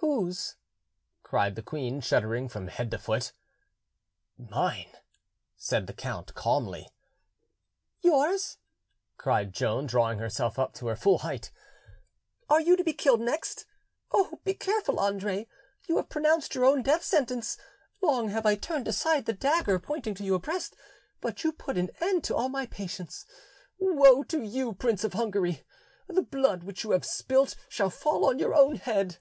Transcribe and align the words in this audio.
"Whose?" 0.00 0.56
cried 1.22 1.54
the 1.54 1.62
queen, 1.62 2.00
shuddering 2.00 2.48
from 2.48 2.68
head 2.68 2.90
to 2.92 2.98
foot. 2.98 3.32
"Mine," 4.36 4.90
said 5.56 5.86
the 5.86 5.92
count 5.92 6.34
calmly. 6.34 6.88
"Yours!" 8.00 8.58
cried 9.16 9.52
Joan, 9.52 9.86
drawing 9.86 10.18
herself 10.18 10.58
up 10.58 10.72
to 10.74 10.86
her 10.86 10.96
full 10.96 11.18
height; 11.18 11.50
"are 12.48 12.60
you 12.60 12.74
to 12.76 12.84
be 12.84 12.92
killed 12.94 13.20
next! 13.20 13.66
Oh, 14.10 14.40
be 14.44 14.54
careful, 14.54 14.98
Andre; 14.98 15.46
you 15.88 15.96
have 15.98 16.08
pronounced 16.08 16.54
your 16.54 16.64
own 16.64 16.82
death 16.82 17.02
sentence. 17.04 17.56
Long 18.00 18.28
have 18.30 18.46
I 18.46 18.54
turned 18.54 18.88
aside 18.88 19.26
the 19.26 19.32
dagger 19.32 19.78
pointing 19.78 20.14
to 20.14 20.24
your 20.24 20.38
breast, 20.40 20.74
but 21.20 21.44
you 21.44 21.52
put 21.52 21.76
an 21.78 21.90
end 22.00 22.24
to 22.24 22.36
all 22.36 22.48
my 22.48 22.66
patience. 22.66 23.24
Woe 23.78 24.22
to 24.24 24.42
you, 24.42 24.74
Prince 24.74 25.04
of 25.04 25.12
Hungary! 25.14 25.64
the 26.06 26.22
blood 26.22 26.62
which 26.64 26.82
you 26.82 26.92
have 26.92 27.04
spilt 27.04 27.56
shall 27.68 27.90
fall 27.90 28.24
on 28.26 28.38
your 28.38 28.54
own 28.54 28.76
head." 28.76 29.18